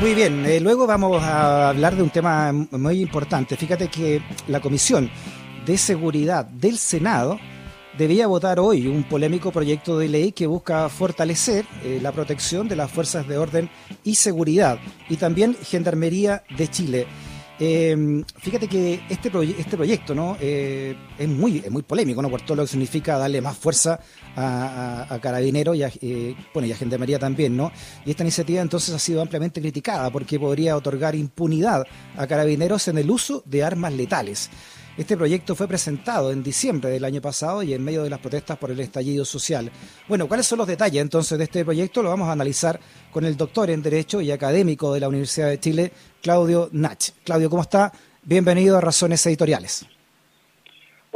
[0.00, 3.56] Muy bien, eh, luego vamos a hablar de un tema muy importante.
[3.56, 5.10] Fíjate que la Comisión
[5.64, 7.38] de Seguridad del Senado
[7.96, 12.76] debía votar hoy un polémico proyecto de ley que busca fortalecer eh, la protección de
[12.76, 13.70] las fuerzas de orden
[14.02, 14.78] y seguridad
[15.08, 17.06] y también Gendarmería de Chile.
[17.60, 20.36] Eh, fíjate que este, este proyecto ¿no?
[20.40, 22.28] Eh, es, muy, muy polémico ¿no?
[22.28, 24.00] por todo lo que significa darle más fuerza
[24.34, 25.92] a, a, Carabineros y a,
[26.52, 27.56] bueno, y a Gendarmería también.
[27.56, 27.70] ¿no?
[28.04, 31.84] Y esta iniciativa entonces ha sido ampliamente criticada porque podría otorgar impunidad
[32.16, 34.50] a Carabineros en el uso de armas letales.
[34.96, 38.56] Este proyecto fue presentado en diciembre del año pasado y en medio de las protestas
[38.56, 39.68] por el estallido social.
[40.06, 42.00] Bueno, ¿cuáles son los detalles entonces de este proyecto?
[42.00, 42.78] Lo vamos a analizar
[43.10, 47.10] con el doctor en Derecho y académico de la Universidad de Chile, Claudio Nach.
[47.24, 47.92] Claudio, ¿cómo está?
[48.22, 49.84] Bienvenido a Razones Editoriales.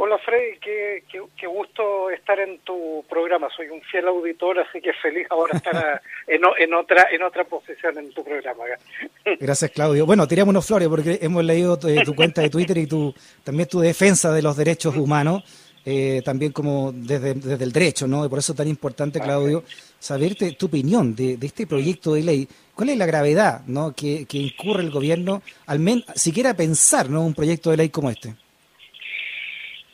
[0.01, 3.49] Hola Freddy, qué, qué, gusto estar en tu programa.
[3.53, 7.97] Soy un fiel auditor, así que feliz ahora estar en, en, otra en otra posición
[7.97, 8.63] en tu programa.
[9.41, 10.05] Gracias Claudio.
[10.05, 13.67] Bueno, tiramos unos flores porque hemos leído tu, tu, cuenta de Twitter y tu también
[13.67, 15.43] tu defensa de los derechos humanos,
[15.83, 18.25] eh, también como desde, desde, el derecho, ¿no?
[18.25, 19.65] Y por eso es tan importante, Claudio,
[19.99, 22.47] saberte tu opinión de, de, este proyecto de ley.
[22.73, 23.93] ¿Cuál es la gravedad ¿no?
[23.93, 27.21] que, que incurre el gobierno, al menos siquiera pensar ¿no?
[27.21, 28.33] un proyecto de ley como este?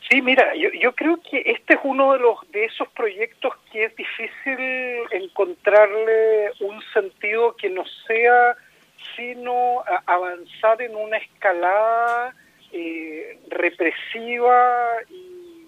[0.09, 3.85] Sí, mira, yo, yo creo que este es uno de los de esos proyectos que
[3.85, 4.57] es difícil
[5.11, 8.55] encontrarle un sentido que no sea
[9.15, 12.35] sino avanzar en una escalada
[12.71, 15.67] eh, represiva y,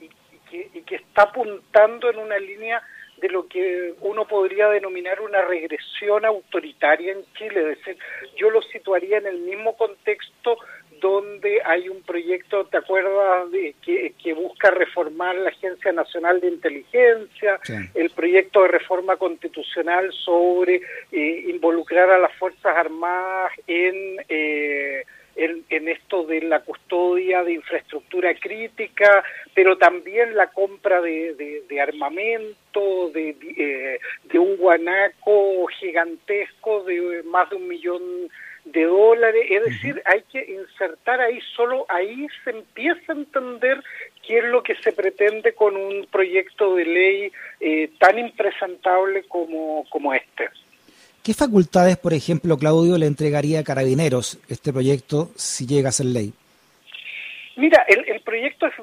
[0.00, 0.08] y,
[0.50, 2.82] que, y que está apuntando en una línea
[3.20, 7.72] de lo que uno podría denominar una regresión autoritaria en Chile.
[7.72, 7.98] Es decir,
[8.36, 10.58] yo lo situaría en el mismo contexto
[11.00, 16.48] donde hay un proyecto, ¿te acuerdas?, de, que, que, busca reformar la Agencia Nacional de
[16.48, 17.74] Inteligencia, sí.
[17.94, 20.82] el proyecto de reforma constitucional sobre
[21.12, 25.04] eh, involucrar a las Fuerzas Armadas en, eh,
[25.36, 29.22] en, en, esto de la custodia de infraestructura crítica,
[29.54, 37.22] pero también la compra de, de, de armamento, de, eh, de un guanaco gigantesco de
[37.24, 38.02] más de un millón
[38.72, 43.82] de dólares, es decir, hay que insertar ahí, solo ahí se empieza a entender
[44.26, 49.84] qué es lo que se pretende con un proyecto de ley eh, tan impresentable como,
[49.90, 50.48] como este.
[51.22, 56.06] ¿Qué facultades, por ejemplo, Claudio, le entregaría a Carabineros este proyecto si llega a ser
[56.06, 56.32] ley?
[57.58, 58.74] Mira, el, el proyecto, es,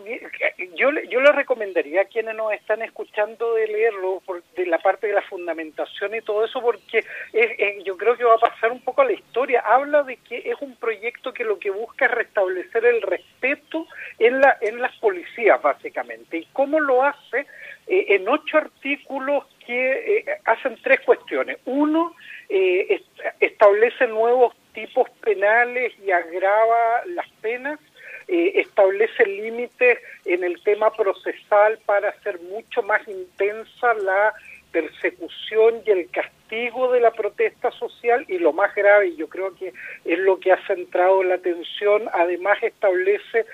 [0.76, 5.08] yo, yo le recomendaría a quienes nos están escuchando de leerlo, por, de la parte
[5.08, 8.82] de la fundamentación y todo eso, porque es, yo creo que va a pasar un
[8.82, 9.62] poco a la historia.
[9.62, 13.88] Habla de que es un proyecto que lo que busca es restablecer el respeto
[14.20, 16.40] en, la, en las policías, básicamente.
[16.40, 17.48] ¿Y cómo lo hace?
[17.88, 21.60] Eh, en ocho artículos que eh, hacen tres cuestiones.
[21.64, 22.14] Uno,
[22.50, 23.06] eh, est
[23.40, 27.80] establece nuevos tipos penales y agrava las penas
[28.28, 34.34] eh, establece límites en el tema procesal para hacer mucho más intensa la
[34.72, 39.74] persecución y el castigo de la protesta social y lo más grave, yo creo que
[40.04, 43.46] es lo que ha centrado la atención, además establece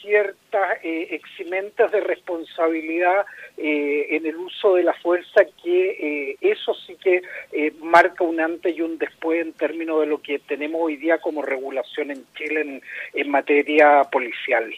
[0.00, 3.24] ciertas eh, eximentes de responsabilidad
[3.56, 7.22] eh, en el uso de la fuerza que eh, eso sí que
[7.52, 11.18] eh, marca un antes y un después en términos de lo que tenemos hoy día
[11.18, 12.82] como regulación en Chile en,
[13.14, 14.72] en materia policial.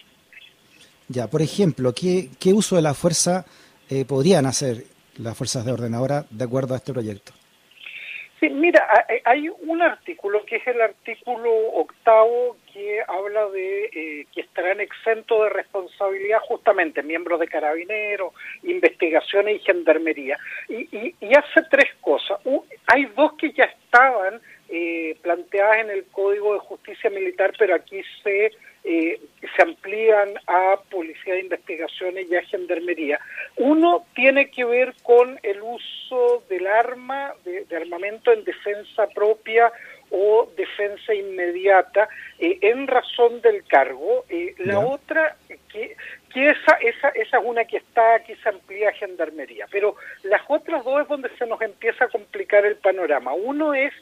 [1.08, 3.44] Ya, por ejemplo, ¿qué, qué uso de la fuerza
[4.08, 4.84] podrían hacer
[5.18, 7.32] las fuerzas de orden ahora de acuerdo a este proyecto?
[8.40, 14.40] Sí, mira, hay un artículo que es el artículo octavo que habla de eh, que
[14.40, 18.34] estarán exentos de responsabilidad justamente miembros de carabineros,
[18.64, 20.36] investigaciones y gendarmería.
[20.68, 22.40] Y, y, y hace tres cosas.
[22.44, 27.74] Uh, hay dos que ya estaban eh, planteadas en el Código de Justicia Militar, pero
[27.74, 28.50] aquí se
[28.84, 29.18] eh,
[29.56, 33.18] se amplían a Policía de Investigaciones y a Gendarmería.
[33.56, 39.72] Uno tiene que ver con el uso del arma, de, de armamento en defensa propia
[40.10, 42.08] o defensa inmediata
[42.38, 44.24] eh, en razón del cargo.
[44.28, 45.36] Eh, la otra,
[45.72, 45.96] que,
[46.34, 49.94] que esa, esa, esa es una que está, aquí se amplía gendarmería, pero
[50.24, 53.32] las otras dos es donde se nos empieza a complicar el panorama.
[53.34, 53.92] Uno es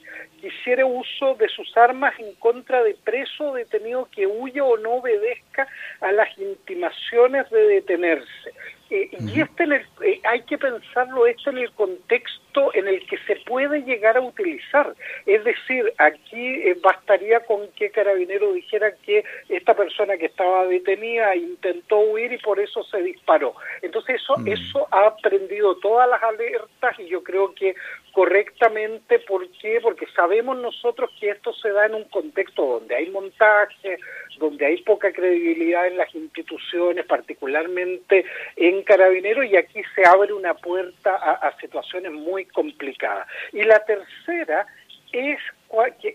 [0.40, 4.94] que hiciera uso de sus armas en contra de preso detenido que huya o no
[4.94, 5.68] obedezca
[6.00, 8.54] a las intimaciones de detenerse.
[8.92, 9.08] Eh.
[9.20, 13.16] Y este en el, eh, hay que pensarlo esto en el contexto en el que
[13.26, 14.94] se puede llegar a utilizar.
[15.24, 21.34] Es decir, aquí eh, bastaría con que Carabinero dijera que esta persona que estaba detenida
[21.34, 23.54] intentó huir y por eso se disparó.
[23.80, 24.52] Entonces eso, -huh.
[24.52, 27.74] eso ha prendido todas las alertas y yo creo que
[28.12, 29.18] correctamente.
[29.20, 29.80] ¿Por qué?
[29.82, 33.98] Porque sabemos nosotros que esto se da en un contexto donde hay montaje,
[34.38, 38.24] donde hay poca credibilidad en las instituciones, particularmente
[38.56, 43.26] en carabineros, y aquí se abre una puerta a, a situaciones muy complicadas.
[43.52, 44.66] Y la tercera
[45.12, 45.38] es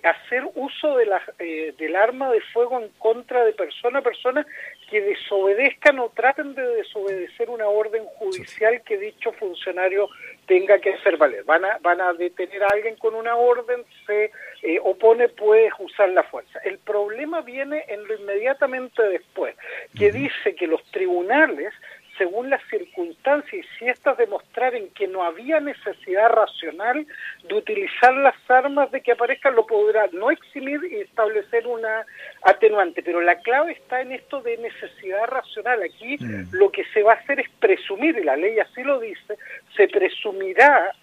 [0.04, 4.46] hacer uso de la, eh, del arma de fuego en contra de persona a persona
[4.90, 10.10] que desobedezcan o traten de desobedecer una orden judicial que dicho funcionario
[10.48, 11.44] tenga que hacer valer.
[11.44, 14.32] Van a, van a detener a alguien con una orden, se
[14.64, 16.60] eh, opone, puede usar la fuerza.
[16.64, 19.56] El problema viene en lo inmediatamente después,
[19.96, 21.74] que dice que los tribunales
[22.18, 27.06] según las circunstancias y si estas demostraren que no había necesidad racional
[27.44, 32.06] de utilizar las armas de que aparezcan, lo podrá no eximir y establecer una
[32.44, 33.04] atenuante.
[33.04, 35.81] Pero la clave está en esto de necesidad racional.
[35.84, 36.50] Aquí mm.
[36.52, 39.38] lo que se va a hacer es presumir, y la ley así lo dice,
[39.75, 40.94] se presumirá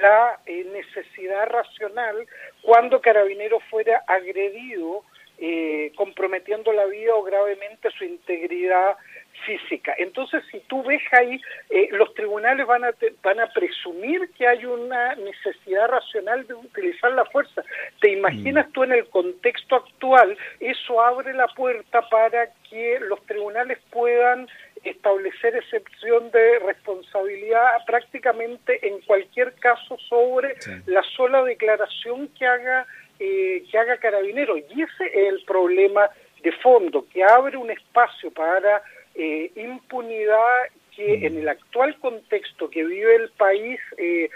[0.00, 2.26] la eh, necesidad racional
[2.62, 5.04] cuando Carabinero fuera agredido
[5.40, 8.96] eh, comprometiendo la vida o gravemente su integridad
[9.44, 9.94] física.
[9.98, 11.40] Entonces, si tú ves ahí,
[11.70, 12.90] eh, los tribunales van a,
[13.22, 17.62] van a presumir que hay una necesidad racional de utilizar la fuerza.
[18.00, 18.72] ¿Te imaginas mm.
[18.72, 20.36] tú en el contexto actual?
[20.60, 24.48] Eso abre la puerta para que los tribunales puedan
[24.84, 30.56] establecer excepción de responsabilidad prácticamente en cualquier caso sobre
[30.86, 32.86] la sola declaración que haga
[33.18, 36.08] eh, que haga carabinero y ese es el problema
[36.42, 38.80] de fondo que abre un espacio para
[39.18, 44.28] eh, impunidad que en el actual contexto que vive el país eh,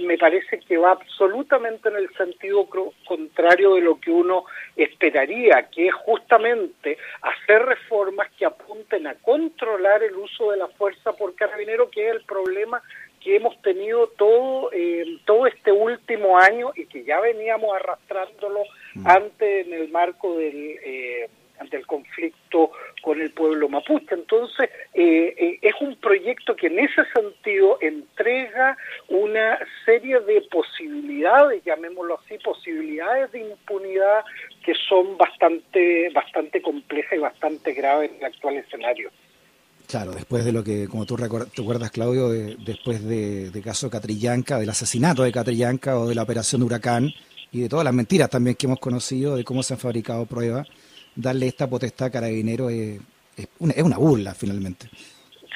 [0.00, 2.68] me parece que va absolutamente en el sentido
[3.06, 4.44] contrario de lo que uno
[4.74, 11.12] esperaría, que es justamente hacer reformas que apunten a controlar el uso de la fuerza
[11.12, 12.82] por carabinero, que es el problema
[13.20, 18.64] que hemos tenido todo eh, todo este último año y que ya veníamos arrastrándolo
[19.04, 21.28] antes en el marco del eh,
[21.60, 22.07] ante el conflicto
[23.08, 24.14] con el pueblo mapuche.
[24.14, 28.76] Entonces, eh, eh, es un proyecto que en ese sentido entrega
[29.08, 34.24] una serie de posibilidades, llamémoslo así, posibilidades de impunidad
[34.62, 39.10] que son bastante, bastante complejas y bastante graves en el actual escenario.
[39.86, 44.68] Claro, después de lo que, como tú recuerdas, Claudio, después de, de, caso Catrillanca, del
[44.68, 47.08] asesinato de Catrillanca o de la operación Huracán
[47.52, 50.68] y de todas las mentiras también que hemos conocido de cómo se han fabricado pruebas,
[51.18, 53.00] darle esta potestad a Carabinero es,
[53.36, 54.86] es, una, burla finalmente.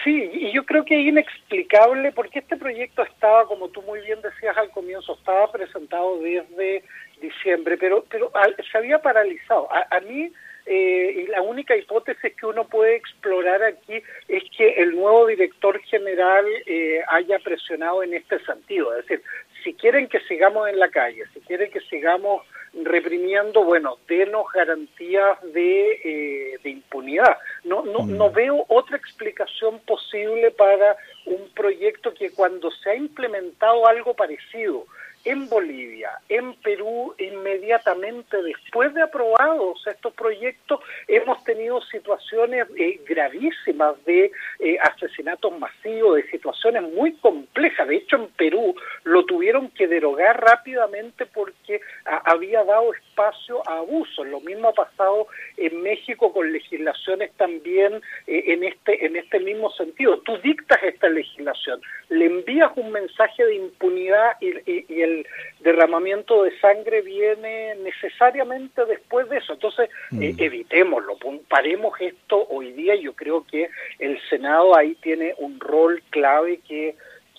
[0.05, 4.21] Sí, y yo creo que es inexplicable porque este proyecto estaba, como tú muy bien
[4.21, 6.83] decías al comienzo, estaba presentado desde
[7.21, 8.33] diciembre, pero pero
[8.71, 9.69] se había paralizado.
[9.71, 10.33] A, mí,
[10.67, 16.45] eh, la única hipótesis que uno puede explorar aquí es que el nuevo director general
[16.67, 18.93] eh, haya presionado en este sentido.
[18.97, 19.23] Es decir,
[19.63, 22.43] si quieren que sigamos en la calle, si quieren que sigamos
[22.75, 27.37] reprimiendo, bueno, denos garantías de, eh, de impunidad.
[27.65, 28.33] No, no, no mm.
[28.33, 30.97] veo otra explicación posible para
[31.27, 34.87] un proyecto que cuando se ha implementado algo parecido,
[35.25, 44.05] en Bolivia, en Perú, inmediatamente después de aprobados estos proyectos, hemos tenido situaciones eh, gravísimas
[44.05, 47.87] de eh, asesinatos masivos, de situaciones muy complejas.
[47.87, 48.75] De hecho, en Perú
[49.13, 54.27] lo tuvieron que derogar rápidamente porque había dado espacio a abusos.
[54.27, 55.27] Lo mismo ha pasado
[55.57, 60.19] en México con legislaciones también eh, en este en este mismo sentido.
[60.21, 65.27] Tú dictas esta legislación, le envías un mensaje de impunidad y, y el
[65.61, 69.55] derramamiento de sangre viene necesariamente después de eso.
[69.55, 70.23] Entonces, mm.
[70.23, 72.95] eh, evitémoslo, paremos esto hoy día.
[72.97, 76.95] Yo creo que el Senado ahí tiene un rol clave que,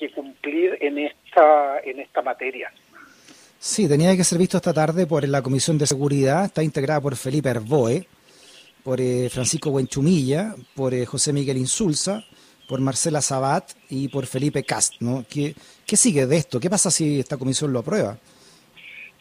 [0.07, 2.71] que cumplir en esta, en esta materia.
[3.59, 6.45] Sí, tenía que ser visto esta tarde por la Comisión de Seguridad.
[6.45, 8.05] Está integrada por Felipe Herboe,
[8.83, 12.23] por eh, Francisco Buenchumilla, por eh, José Miguel Insulza,
[12.67, 15.23] por Marcela Sabat y por Felipe Cast, ¿no?
[15.29, 15.55] ¿Qué,
[15.87, 16.59] ¿Qué sigue de esto?
[16.59, 18.17] ¿Qué pasa si esta comisión lo aprueba?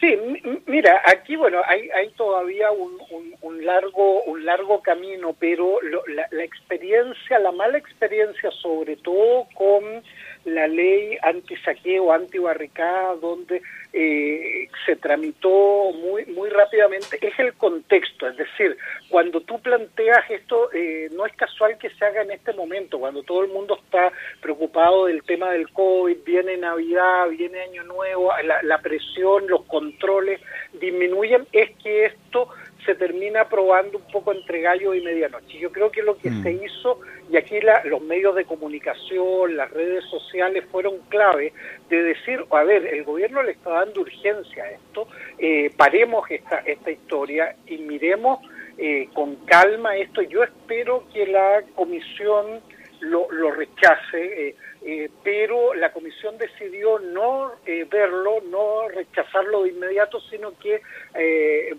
[0.00, 0.18] Sí,
[0.66, 2.98] mira, aquí bueno, hay, hay todavía un,
[3.40, 10.02] un, largo un largo camino, pero la, la, experiencia, la mala experiencia, sobre todo con
[10.44, 18.36] la ley anti-saqueo, anti-barricada, donde eh, se tramitó muy muy rápidamente, es el contexto, es
[18.36, 18.76] decir,
[19.08, 23.22] cuando tú planteas esto, eh, no es casual que se haga en este momento, cuando
[23.22, 28.62] todo el mundo está preocupado del tema del COVID, viene Navidad, viene Año Nuevo, la,
[28.62, 30.40] la presión, los controles
[30.72, 32.48] disminuyen, es que esto
[32.84, 35.58] se termina aprobando un poco entre gallo y medianoche.
[35.58, 36.42] Yo creo que lo que mm.
[36.42, 41.52] se hizo, y aquí los medios de comunicación, las redes sociales fueron clave
[41.88, 45.08] de decir, a ver, el gobierno le está dando urgencia a esto,
[45.38, 48.40] eh, paremos esta, esta historia y miremos
[48.78, 50.22] eh, con calma esto.
[50.22, 52.60] Yo espero que la comisión
[53.00, 54.48] lo, lo rechace.
[54.48, 60.82] Eh, eh, pero la comisión decidió no eh, verlo, no rechazarlo de inmediato, sino que
[61.14, 61.76] eh,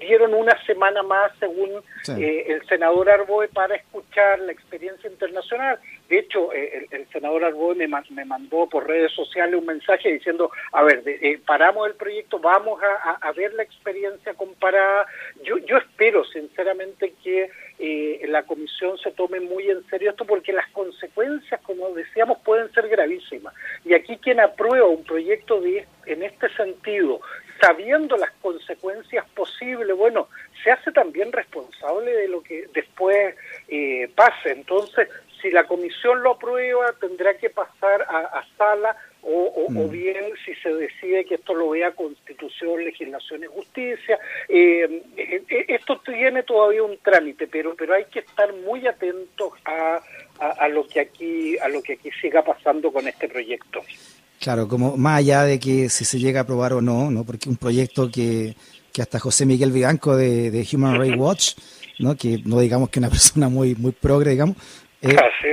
[0.00, 5.78] dieron una semana más, según el senador Arboe, para escuchar la experiencia internacional.
[6.08, 10.82] De hecho, el, senador Arboe me, me, mandó por redes sociales un mensaje diciendo, a
[10.82, 11.02] ver,
[11.46, 15.06] paramos el proyecto, vamos a, a, ver la experiencia comparada.
[15.44, 17.50] Yo, yo espero, sinceramente, que
[17.82, 22.70] eh, la comisión se tome muy en serio esto porque las consecuencias, como decíamos, pueden
[22.72, 23.54] ser gravísimas.
[23.84, 27.20] Y aquí quien aprueba un proyecto de, en este sentido,
[27.60, 30.28] sabiendo las consecuencias posibles, bueno,
[30.62, 33.34] se hace también responsable de lo que después
[33.68, 34.52] eh, pase.
[34.52, 35.08] Entonces,
[35.40, 39.90] si la comisión lo aprueba, tendrá que pasar a sala o, mm.
[39.90, 44.18] bien si se decide que esto lo vea Constitución, Legislación y Justicia.
[44.48, 49.52] Eh, eh, eh, esto tiene todavía un trámite, pero pero hay que estar muy atentos
[49.64, 50.00] a,
[50.38, 53.82] a, lo que aquí a lo que aquí siga pasando con este proyecto.
[54.40, 57.50] Claro, como más allá de que si se llega a aprobar o no, no, porque
[57.50, 58.56] un proyecto que,
[58.90, 61.52] que hasta José Miguel Viganco de, de Human Rights Watch,
[61.98, 64.56] no, que no digamos que una persona muy muy progre, digamos,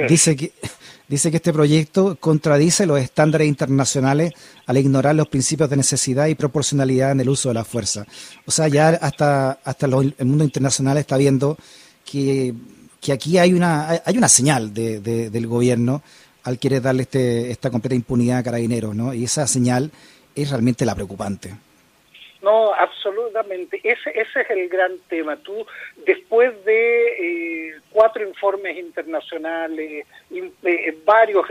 [0.07, 0.53] dice que
[1.07, 4.31] dice que este proyecto contradice los estándares internacionales
[4.65, 8.05] al ignorar los principios de necesidad y proporcionalidad en el uso de la fuerza.
[8.45, 11.57] O sea, ya hasta, hasta el mundo internacional está viendo
[12.05, 12.53] que,
[13.01, 16.01] que aquí hay una, hay una señal de, del gobierno
[16.47, 19.13] al querer darle este, esta completa impunidad a carabineros, ¿no?
[19.13, 19.91] Y esa señal
[20.33, 21.53] es realmente la preocupante.
[22.41, 23.81] No, absolutamente.
[23.83, 25.35] Ese, es el gran tema.
[25.35, 25.65] Tú,
[26.05, 31.45] después de eh, cuatro informes internacionales, eh, varios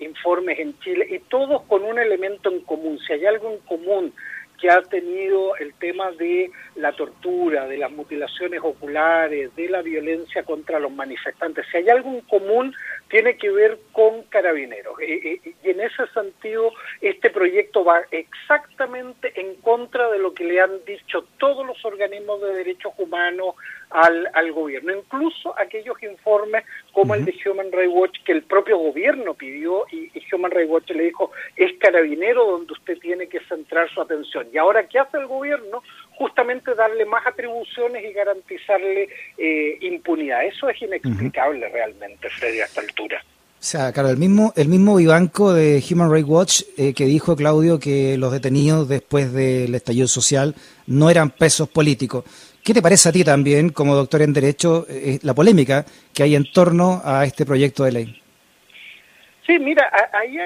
[0.00, 4.14] informes en Chile, y todos con un elemento en común, si hay algo en común
[4.60, 10.42] que ha tenido el tema de la tortura, de las mutilaciones oculares, de la violencia
[10.42, 11.66] contra los manifestantes.
[11.70, 12.74] Si hay algo en común,
[13.08, 14.98] tiene que ver con carabineros.
[15.00, 20.44] Eh, eh, y en ese sentido, este proyecto va exactamente en contra de lo que
[20.44, 23.54] le han dicho todos los organismos de derechos humanos
[23.90, 28.78] al, al gobierno, incluso aquellos informes como el de Human Rights Watch que el propio
[28.78, 33.40] gobierno pidió y, y Human Rights Watch le dijo, es carabinero donde usted tiene que
[33.40, 34.46] centrar su atención.
[34.52, 35.82] Y ahora, ¿qué hace el gobierno?
[36.18, 40.44] justamente darle más atribuciones y garantizarle eh, impunidad.
[40.44, 43.22] Eso es inexplicable realmente, Freddy, a esta altura.
[43.60, 47.34] O sea, claro, el mismo, el mismo Vivanco de Human Rights Watch eh, que dijo,
[47.36, 50.54] Claudio, que los detenidos después del estallido social
[50.86, 52.24] no eran presos políticos.
[52.68, 56.34] ¿Qué te parece a ti también, como doctor en Derecho, eh, la polémica que hay
[56.34, 58.22] en torno a este proyecto de ley?
[59.46, 60.36] Sí, mira, ahí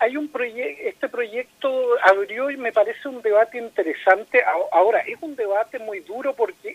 [0.00, 1.72] hay, un proyecto, este proyecto
[2.04, 4.42] abrió y me parece un debate interesante.
[4.70, 6.74] Ahora, es un debate muy duro porque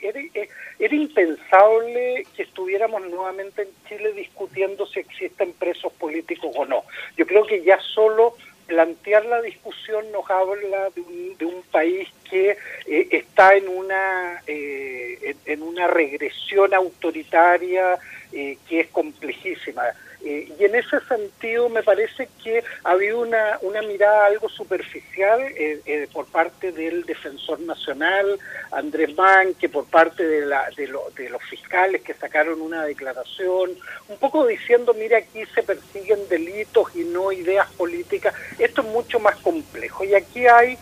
[0.79, 6.86] era impensable que estuviéramos nuevamente en Chile discutiendo si existen presos políticos o no.
[7.15, 8.34] Yo creo que ya solo
[8.67, 12.57] plantear la discusión nos habla de un, de un país que
[12.88, 17.98] eh, está en una eh, en, una regresión autoritaria
[18.31, 19.84] que es complejísima
[20.25, 25.39] eh, y en ese sentido me parece que ha habido una, una mirada algo superficial
[25.39, 28.39] eh, eh, por parte del defensor nacional,
[28.72, 33.72] Andrés Mann, que por parte de, la, de, de los fiscales que sacaron una declaración,
[34.08, 38.34] un poco diciendo, mira, aquí se persiguen delitos y no ideas políticas.
[38.58, 40.03] Esto es mucho más complejo.
[40.03, 40.77] Y aquí hay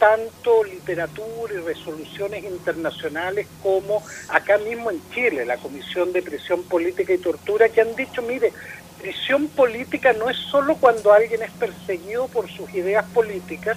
[0.00, 7.12] tanto literatura y resoluciones internacionales como acá mismo en Chile, la Comisión de Prisión Política
[7.12, 8.52] y Tortura, que han dicho, mire,
[9.00, 13.76] prisión política no es solo cuando alguien es perseguido por sus ideas políticas,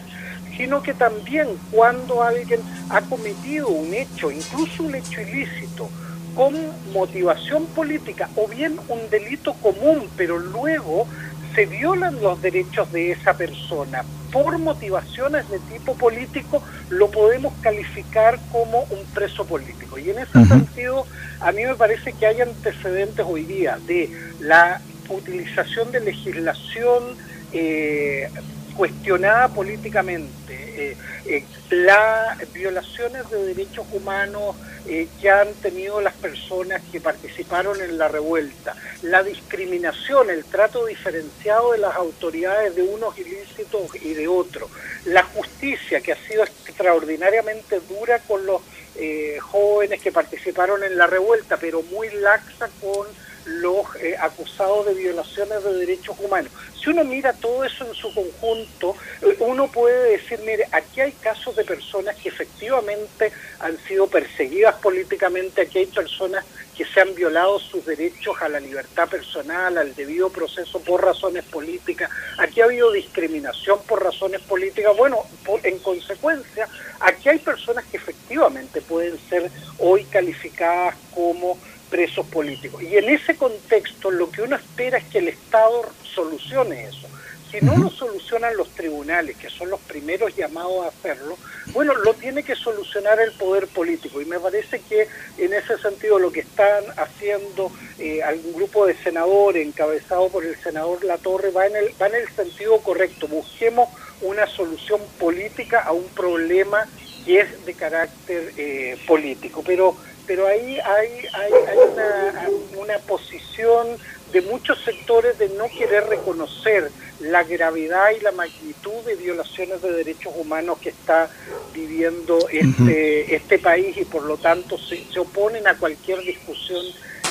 [0.55, 5.89] sino que también cuando alguien ha cometido un hecho, incluso un hecho ilícito,
[6.35, 6.53] con
[6.91, 11.07] motivación política o bien un delito común, pero luego
[11.55, 14.03] se violan los derechos de esa persona
[14.33, 19.99] por motivaciones de tipo político, lo podemos calificar como un preso político.
[19.99, 21.05] Y en ese sentido,
[21.39, 24.09] a mí me parece que hay antecedentes hoy día de
[24.39, 27.15] la utilización de legislación
[27.53, 28.27] eh,
[28.75, 36.81] cuestionada políticamente, eh, eh, las violaciones de derechos humanos eh, que han tenido las personas
[36.91, 43.17] que participaron en la revuelta, la discriminación, el trato diferenciado de las autoridades de unos
[43.17, 44.69] ilícitos y de otros,
[45.05, 48.61] la justicia que ha sido extraordinariamente dura con los
[48.95, 53.07] eh, jóvenes que participaron en la revuelta, pero muy laxa con
[53.45, 56.51] los eh, acusados de violaciones de derechos humanos.
[56.81, 61.11] Si uno mira todo eso en su conjunto, eh, uno puede decir, mire, aquí hay
[61.13, 66.45] casos de personas que efectivamente han sido perseguidas políticamente, aquí hay personas
[66.75, 71.43] que se han violado sus derechos a la libertad personal, al debido proceso por razones
[71.45, 72.09] políticas,
[72.39, 75.23] aquí ha habido discriminación por razones políticas, bueno,
[75.63, 76.67] en consecuencia,
[76.99, 81.57] aquí hay personas que efectivamente pueden ser hoy calificadas como
[81.93, 82.81] presos políticos.
[82.81, 87.07] Y en ese contexto lo que uno espera es que el Estado solucione eso.
[87.51, 92.15] Si no lo solucionan los tribunales, que son los primeros llamados a hacerlo, bueno, lo
[92.15, 94.19] tiene que solucionar el poder político.
[94.19, 95.07] Y me parece que
[95.37, 100.55] en ese sentido lo que están haciendo eh, algún grupo de senadores, encabezado por el
[100.63, 103.27] senador Latorre, va en el, va en el sentido correcto.
[103.27, 103.87] Busquemos
[104.23, 106.87] una solución política a un problema
[107.23, 109.61] que es de carácter eh, político.
[109.63, 113.87] Pero pero ahí hay, hay, hay una, una, posición
[114.31, 116.89] de muchos sectores de no querer reconocer
[117.19, 121.29] la gravedad y la magnitud de violaciones de derechos humanos que está
[121.73, 126.83] viviendo este, este país y por lo tanto se, se oponen a cualquier discusión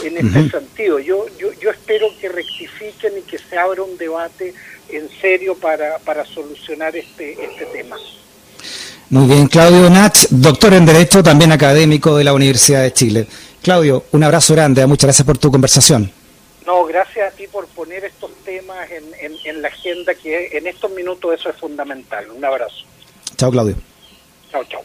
[0.02, 0.98] en este sentido.
[0.98, 4.54] Yo, yo, yo espero que rectifiquen y que se abra un debate
[4.88, 7.96] en serio para, para solucionar este, este tema.
[9.12, 13.26] Muy bien, Claudio Nach, doctor en Derecho, también académico de la Universidad de Chile.
[13.60, 16.10] Claudio, un abrazo grande, muchas gracias por tu conversación.
[16.64, 20.90] No, gracias a ti por poner estos temas en, en la agenda, que en estos
[20.92, 22.24] minutos eso es fundamental.
[22.34, 22.86] Un abrazo.
[23.36, 23.74] Chao, Claudio.
[24.50, 24.80] Chao, chao.